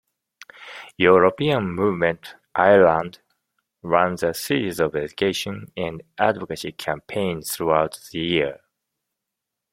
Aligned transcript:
European 0.97 1.73
Movement 1.75 2.33
Ireland 2.55 3.19
runs 3.83 4.23
a 4.23 4.33
series 4.33 4.79
of 4.79 4.95
education 4.95 5.71
and 5.77 6.01
advocacy 6.17 6.71
campaigns 6.71 7.55
throughout 7.55 8.01
the 8.11 8.19
year. 8.19 8.61